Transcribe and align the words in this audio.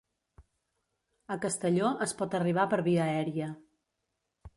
A 1.35 1.37
Castelló 1.43 1.91
es 2.05 2.15
pot 2.21 2.37
arribar 2.39 2.65
per 2.73 2.81
via 2.89 3.05
aèria 3.05 3.51